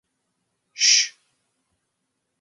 Sh. 0.85 1.03